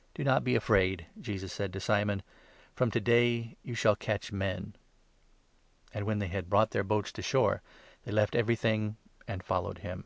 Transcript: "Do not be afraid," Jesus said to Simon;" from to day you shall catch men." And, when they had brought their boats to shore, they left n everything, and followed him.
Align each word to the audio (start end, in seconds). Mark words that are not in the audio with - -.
"Do 0.14 0.22
not 0.22 0.44
be 0.44 0.54
afraid," 0.54 1.08
Jesus 1.20 1.52
said 1.52 1.72
to 1.72 1.80
Simon;" 1.80 2.22
from 2.76 2.92
to 2.92 3.00
day 3.00 3.56
you 3.64 3.74
shall 3.74 3.96
catch 3.96 4.30
men." 4.30 4.76
And, 5.92 6.06
when 6.06 6.20
they 6.20 6.28
had 6.28 6.48
brought 6.48 6.70
their 6.70 6.84
boats 6.84 7.10
to 7.10 7.20
shore, 7.20 7.62
they 8.04 8.12
left 8.12 8.36
n 8.36 8.38
everything, 8.38 8.96
and 9.26 9.42
followed 9.42 9.78
him. 9.78 10.04